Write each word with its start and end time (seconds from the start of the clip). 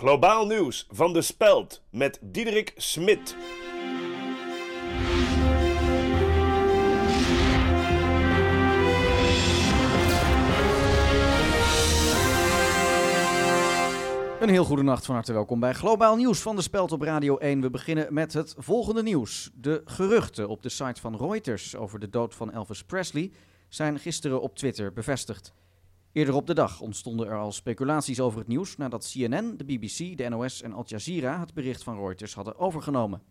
Globaal 0.00 0.46
nieuws 0.46 0.86
van 0.90 1.12
de 1.12 1.22
Speld 1.22 1.82
met 1.90 2.18
Diederik 2.22 2.72
Smit. 2.76 3.36
Een 14.40 14.48
heel 14.48 14.64
goede 14.64 14.82
nacht, 14.82 15.06
van 15.06 15.14
harte 15.14 15.32
welkom 15.32 15.60
bij 15.60 15.74
Globaal 15.74 16.16
Nieuws 16.16 16.40
van 16.40 16.56
de 16.56 16.62
Speld 16.62 16.92
op 16.92 17.02
Radio 17.02 17.36
1. 17.36 17.60
We 17.60 17.70
beginnen 17.70 18.14
met 18.14 18.32
het 18.32 18.54
volgende 18.58 19.02
nieuws. 19.02 19.50
De 19.54 19.82
geruchten 19.84 20.48
op 20.48 20.62
de 20.62 20.68
site 20.68 21.00
van 21.00 21.16
Reuters 21.16 21.76
over 21.76 21.98
de 21.98 22.08
dood 22.08 22.34
van 22.34 22.52
Elvis 22.52 22.84
Presley 22.84 23.30
zijn 23.68 23.98
gisteren 23.98 24.40
op 24.40 24.56
Twitter 24.56 24.92
bevestigd. 24.92 25.54
Eerder 26.12 26.34
op 26.34 26.46
de 26.46 26.54
dag 26.54 26.80
ontstonden 26.80 27.26
er 27.28 27.38
al 27.38 27.52
speculaties 27.52 28.20
over 28.20 28.38
het 28.38 28.48
nieuws 28.48 28.76
nadat 28.76 29.10
CNN, 29.12 29.54
de 29.56 29.64
BBC, 29.64 30.16
de 30.16 30.28
NOS 30.28 30.62
en 30.62 30.72
Al 30.72 30.84
Jazeera 30.86 31.40
het 31.40 31.54
bericht 31.54 31.82
van 31.82 31.98
Reuters 31.98 32.34
hadden 32.34 32.58
overgenomen. 32.58 33.22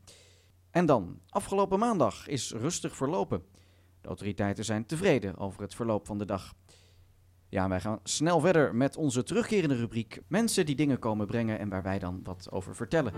En 0.71 0.85
dan, 0.85 1.19
afgelopen 1.29 1.79
maandag 1.79 2.27
is 2.27 2.51
rustig 2.51 2.95
verlopen. 2.95 3.43
De 4.01 4.07
autoriteiten 4.07 4.65
zijn 4.65 4.85
tevreden 4.85 5.37
over 5.37 5.61
het 5.61 5.75
verloop 5.75 6.05
van 6.05 6.17
de 6.17 6.25
dag. 6.25 6.53
Ja, 7.49 7.69
wij 7.69 7.79
gaan 7.79 7.99
snel 8.03 8.39
verder 8.39 8.75
met 8.75 8.97
onze 8.97 9.23
terugkerende 9.23 9.75
rubriek 9.75 10.21
Mensen 10.27 10.65
die 10.65 10.75
dingen 10.75 10.99
komen 10.99 11.27
brengen 11.27 11.59
en 11.59 11.69
waar 11.69 11.83
wij 11.83 11.99
dan 11.99 12.19
wat 12.23 12.51
over 12.51 12.75
vertellen. 12.75 13.13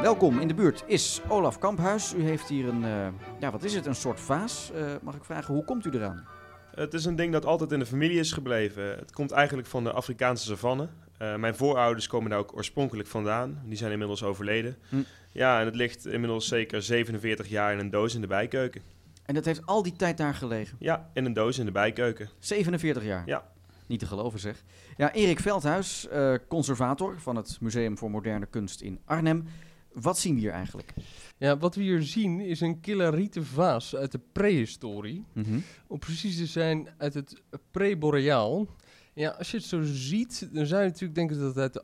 Welkom. 0.00 0.38
In 0.38 0.48
de 0.48 0.54
buurt 0.54 0.84
is 0.86 1.20
Olaf 1.28 1.58
Kamphuis. 1.58 2.14
U 2.14 2.22
heeft 2.22 2.48
hier 2.48 2.68
een, 2.68 2.82
uh, 2.82 3.06
ja, 3.40 3.50
wat 3.50 3.64
is 3.64 3.74
het, 3.74 3.86
een 3.86 3.94
soort 3.94 4.20
vaas. 4.20 4.70
Uh, 4.74 4.92
mag 5.02 5.14
ik 5.14 5.24
vragen, 5.24 5.54
hoe 5.54 5.64
komt 5.64 5.86
u 5.86 5.90
eraan? 5.90 6.26
Het 6.74 6.94
is 6.94 7.04
een 7.04 7.16
ding 7.16 7.32
dat 7.32 7.44
altijd 7.44 7.72
in 7.72 7.78
de 7.78 7.86
familie 7.86 8.18
is 8.18 8.32
gebleven. 8.32 8.84
Het 8.84 9.12
komt 9.12 9.30
eigenlijk 9.30 9.68
van 9.68 9.84
de 9.84 9.92
Afrikaanse 9.92 10.46
savanne. 10.46 10.88
Uh, 11.22 11.36
mijn 11.36 11.54
voorouders 11.54 12.06
komen 12.06 12.30
daar 12.30 12.38
ook 12.38 12.56
oorspronkelijk 12.56 13.08
vandaan. 13.08 13.62
Die 13.64 13.76
zijn 13.76 13.92
inmiddels 13.92 14.22
overleden. 14.22 14.76
Hm. 14.88 14.96
Ja, 15.32 15.60
en 15.60 15.66
het 15.66 15.74
ligt 15.74 16.06
inmiddels 16.06 16.48
zeker 16.48 16.82
47 16.82 17.48
jaar 17.48 17.72
in 17.72 17.78
een 17.78 17.90
doos 17.90 18.14
in 18.14 18.20
de 18.20 18.26
bijkeuken. 18.26 18.82
En 19.24 19.34
dat 19.34 19.44
heeft 19.44 19.66
al 19.66 19.82
die 19.82 19.96
tijd 19.96 20.16
daar 20.16 20.34
gelegen? 20.34 20.76
Ja, 20.78 21.10
in 21.12 21.24
een 21.24 21.32
doos 21.32 21.58
in 21.58 21.64
de 21.64 21.72
bijkeuken. 21.72 22.28
47 22.38 23.04
jaar? 23.04 23.22
Ja. 23.26 23.48
Niet 23.86 23.98
te 23.98 24.06
geloven 24.06 24.40
zeg. 24.40 24.62
Ja, 24.96 25.12
Erik 25.12 25.40
Veldhuis, 25.40 26.08
conservator 26.48 27.20
van 27.20 27.36
het 27.36 27.58
Museum 27.60 27.98
voor 27.98 28.10
Moderne 28.10 28.46
Kunst 28.46 28.80
in 28.80 29.00
Arnhem. 29.04 29.46
Wat 29.92 30.18
zien 30.18 30.34
we 30.34 30.40
hier 30.40 30.50
eigenlijk? 30.50 30.94
Ja, 31.38 31.58
wat 31.58 31.74
we 31.74 31.82
hier 31.82 32.02
zien 32.02 32.40
is 32.40 32.60
een 32.60 32.80
killerieten 32.80 33.46
vaas 33.46 33.96
uit 33.96 34.12
de 34.12 34.20
prehistorie. 34.32 35.24
Mm 35.32 35.44
-hmm. 35.44 35.62
Om 35.86 35.98
precies 35.98 36.36
te 36.36 36.46
zijn 36.46 36.88
uit 36.98 37.14
het 37.14 37.42
pre-boreaal. 37.70 38.66
Ja, 39.14 39.30
als 39.30 39.50
je 39.50 39.56
het 39.56 39.66
zo 39.66 39.80
ziet, 39.82 40.48
dan 40.52 40.66
zou 40.66 40.82
je 40.82 40.88
natuurlijk 40.88 41.14
denken 41.14 41.38
dat 41.38 41.54
het 41.54 41.58
uit 41.58 41.72
de 41.72 41.82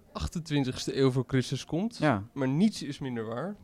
28e 0.93 0.97
eeuw 0.97 1.11
voor 1.11 1.25
Christus 1.27 1.65
komt. 1.65 1.97
Ja. 1.97 2.23
Maar 2.33 2.49
niets 2.49 2.83
is 2.83 2.99
minder 2.99 3.25
waar. 3.25 3.57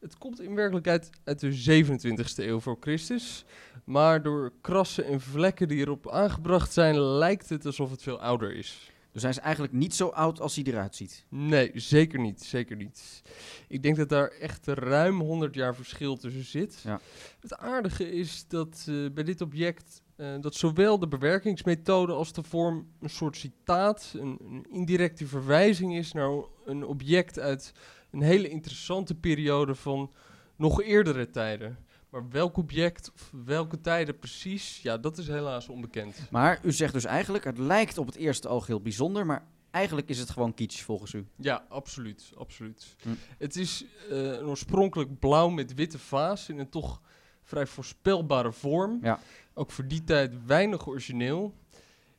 Het 0.00 0.18
komt 0.18 0.40
in 0.40 0.54
werkelijkheid 0.54 1.10
uit 1.24 1.40
de 1.40 1.84
27e 1.84 2.44
eeuw 2.44 2.60
voor 2.60 2.76
Christus. 2.80 3.44
Maar 3.84 4.22
door 4.22 4.52
krassen 4.60 5.06
en 5.06 5.20
vlekken 5.20 5.68
die 5.68 5.78
erop 5.78 6.10
aangebracht 6.10 6.72
zijn, 6.72 6.98
lijkt 7.00 7.48
het 7.48 7.66
alsof 7.66 7.90
het 7.90 8.02
veel 8.02 8.20
ouder 8.20 8.56
is. 8.56 8.90
Dus 9.16 9.24
hij 9.24 9.34
is 9.34 9.40
eigenlijk 9.40 9.72
niet 9.72 9.94
zo 9.94 10.08
oud 10.08 10.40
als 10.40 10.54
hij 10.54 10.64
eruit 10.64 10.96
ziet. 10.96 11.24
Nee, 11.28 11.70
zeker 11.74 12.20
niet. 12.20 12.42
Zeker 12.42 12.76
niet. 12.76 13.22
Ik 13.68 13.82
denk 13.82 13.96
dat 13.96 14.08
daar 14.08 14.28
echt 14.28 14.66
ruim 14.66 15.20
100 15.20 15.54
jaar 15.54 15.74
verschil 15.74 16.16
tussen 16.16 16.44
zit. 16.44 16.80
Ja. 16.84 17.00
Het 17.40 17.56
aardige 17.56 18.10
is 18.10 18.48
dat 18.48 18.86
uh, 18.88 19.10
bij 19.10 19.24
dit 19.24 19.40
object 19.40 20.02
uh, 20.16 20.34
dat 20.40 20.54
zowel 20.54 20.98
de 20.98 21.08
bewerkingsmethode 21.08 22.12
als 22.12 22.32
de 22.32 22.42
vorm 22.42 22.88
een 23.00 23.10
soort 23.10 23.36
citaat, 23.36 24.14
een, 24.16 24.38
een, 24.40 24.66
indirecte 24.70 25.26
verwijzing 25.26 25.96
is 25.96 26.12
naar 26.12 26.30
een 26.64 26.84
object 26.84 27.38
uit 27.38 27.72
een 28.10 28.22
hele 28.22 28.48
interessante 28.48 29.14
periode 29.14 29.74
van 29.74 30.12
nog 30.56 30.82
eerdere 30.82 31.30
tijden. 31.30 31.78
Maar 32.16 32.28
welk 32.30 32.56
object 32.56 33.10
of 33.14 33.32
welke 33.44 33.80
tijden 33.80 34.18
precies, 34.18 34.82
ja, 34.82 34.98
dat 34.98 35.18
is 35.18 35.28
helaas 35.28 35.68
onbekend. 35.68 36.30
Maar 36.30 36.58
u 36.62 36.72
zegt 36.72 36.92
dus 36.92 37.04
eigenlijk, 37.04 37.44
het 37.44 37.58
lijkt 37.58 37.98
op 37.98 38.06
het 38.06 38.14
eerste 38.14 38.48
oog 38.48 38.66
heel 38.66 38.80
bijzonder, 38.80 39.26
maar 39.26 39.44
eigenlijk 39.70 40.08
is 40.08 40.18
het 40.18 40.30
gewoon 40.30 40.54
kitsch 40.54 40.82
volgens 40.82 41.12
u. 41.12 41.26
Ja, 41.36 41.64
absoluut, 41.68 42.32
absoluut. 42.36 42.96
Hm. 43.02 43.08
Het 43.38 43.56
is 43.56 43.84
uh, 44.10 44.32
een 44.32 44.46
oorspronkelijk 44.46 45.18
blauw 45.18 45.48
met 45.48 45.74
witte 45.74 45.98
vaas 45.98 46.48
in 46.48 46.58
een 46.58 46.68
toch 46.68 47.00
vrij 47.42 47.66
voorspelbare 47.66 48.52
vorm. 48.52 48.98
Ja. 49.02 49.20
Ook 49.54 49.70
voor 49.70 49.86
die 49.86 50.04
tijd 50.04 50.46
weinig 50.46 50.86
origineel. 50.86 51.54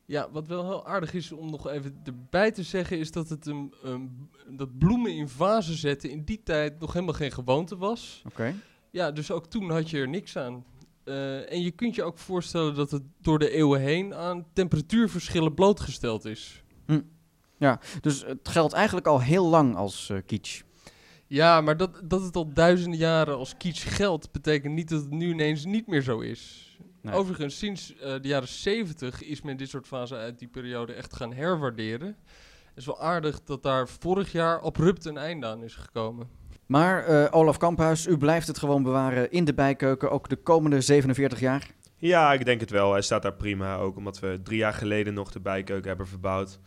Ja, 0.06 0.30
wat 0.32 0.48
wel 0.48 0.66
heel 0.66 0.88
aardig 0.88 1.14
is 1.14 1.32
om 1.32 1.50
nog 1.50 1.68
even 1.68 2.02
erbij 2.04 2.52
te 2.52 2.64
zeggen, 2.64 2.98
is 2.98 3.12
dat 3.12 3.30
het 3.30 3.46
een, 3.46 3.74
um, 3.86 4.30
dat 4.50 4.78
bloemen 4.78 5.12
in 5.12 5.30
vazen 5.30 5.76
zetten 5.76 6.10
in 6.10 6.24
die 6.24 6.44
tijd 6.44 6.80
nog 6.80 6.94
helemaal 6.94 7.16
geen 7.16 7.32
gewoonte 7.32 7.78
was. 7.78 8.24
Oké. 8.26 8.56
Ja, 8.98 9.12
dus 9.12 9.32
ook 9.32 9.46
toen 9.46 9.72
had 9.72 9.90
je 9.90 9.98
er 9.98 10.10
niks 10.10 10.38
aan. 10.38 10.66
Uh, 11.06 11.52
en 11.52 11.62
je 11.62 11.72
kunt 11.72 11.96
je 11.96 12.04
ook 12.04 12.18
voorstellen 12.18 12.76
dat 12.76 12.92
het 12.92 13.04
door 13.22 13.40
de 13.40 13.50
eeuwen 13.50 13.82
heen 13.82 14.14
aan 14.16 14.46
temperatuurverschillen 14.54 15.54
blootgesteld 15.54 16.26
is. 16.26 16.64
Hm. 16.86 17.02
Ja, 17.58 17.80
dus 18.02 18.26
het 18.26 18.48
geldt 18.48 18.74
eigenlijk 18.74 19.08
al 19.08 19.22
heel 19.22 19.48
lang 19.48 19.76
als 19.76 20.10
uh, 20.10 20.18
kitsch. 20.26 20.62
Ja, 21.28 21.62
maar 21.62 21.78
dat, 21.78 22.02
dat 22.04 22.22
het 22.22 22.36
al 22.36 22.54
duizenden 22.54 23.00
jaren 23.00 23.38
als 23.38 23.58
kitsch 23.58 23.96
geldt, 23.96 24.32
betekent 24.32 24.74
niet 24.74 24.90
dat 24.90 25.02
het 25.02 25.12
nu 25.12 25.30
ineens 25.30 25.66
niet 25.66 25.88
meer 25.88 26.02
zo 26.02 26.20
is. 26.20 26.72
Nee. 27.02 27.14
Overigens, 27.14 27.58
sinds 27.58 27.94
uh, 27.94 28.00
de 28.00 28.28
jaren 28.28 28.48
70 28.48 29.24
is 29.24 29.42
men 29.42 29.58
dit 29.58 29.70
soort 29.70 29.88
fasen 29.88 30.18
uit 30.18 30.40
die 30.40 30.48
periode 30.48 30.94
echt 30.94 31.16
gaan 31.16 31.34
herwaarderen. 31.34 32.08
Het 32.68 32.78
is 32.78 32.86
wel 32.86 33.02
aardig 33.02 33.44
dat 33.44 33.64
daar 33.64 33.88
vorig 33.88 34.32
jaar 34.32 34.62
abrupt 34.62 35.06
een 35.06 35.18
einde 35.18 35.48
aan 35.48 35.64
is 35.64 35.76
gekomen. 35.76 36.30
Maar 36.68 37.10
uh, 37.10 37.26
Olaf 37.32 37.58
Kamphuis, 37.58 38.08
u 38.08 38.18
blijft 38.18 38.48
het 38.48 38.58
gewoon 38.58 38.84
bewaren 38.84 39.32
in 39.32 39.46
de 39.46 39.54
bijkeuken, 39.54 40.12
ook 40.12 40.30
de 40.30 40.36
komende 40.36 40.82
47 40.82 41.40
jaar? 41.40 41.68
Ja, 41.98 42.34
ik 42.34 42.46
denk 42.46 42.60
het 42.60 42.70
wel. 42.70 42.92
Hij 42.92 43.02
staat 43.02 43.22
daar 43.22 43.34
prima, 43.34 43.76
ook 43.76 43.98
omdat 43.98 44.20
we 44.20 44.40
drie 44.44 44.58
jaar 44.58 44.74
geleden 44.74 45.14
nog 45.14 45.32
de 45.32 45.40
bijkeuken 45.40 45.88
hebben 45.88 46.08
verbouwd. 46.08 46.60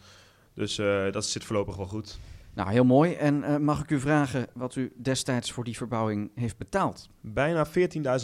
Dus 0.55 0.79
uh, 0.79 1.13
dat 1.13 1.25
zit 1.25 1.45
voorlopig 1.45 1.77
wel 1.77 1.87
goed. 1.87 2.19
Nou, 2.55 2.71
heel 2.71 2.85
mooi. 2.85 3.15
En 3.15 3.45
uh, 3.49 3.57
mag 3.57 3.83
ik 3.83 3.91
u 3.91 4.01
vragen 4.01 4.47
wat 4.55 4.77
u 4.77 4.93
destijds 4.97 5.53
voor 5.53 5.65
die 5.65 5.77
verbouwing 5.77 6.31
heeft 6.35 6.57
betaald? 6.59 7.09
Bijna 7.21 7.67
14.000 7.67 7.73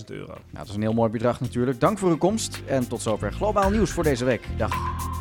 euro. 0.06 0.26
Nou, 0.26 0.38
dat 0.52 0.68
is 0.68 0.74
een 0.74 0.80
heel 0.80 0.92
mooi 0.92 1.10
bedrag 1.10 1.40
natuurlijk. 1.40 1.80
Dank 1.80 1.98
voor 1.98 2.10
uw 2.10 2.18
komst 2.18 2.62
en 2.66 2.88
tot 2.88 3.02
zover 3.02 3.32
Globaal 3.32 3.70
Nieuws 3.70 3.90
voor 3.90 4.04
deze 4.04 4.24
week. 4.24 4.48
Dag. 4.56 5.15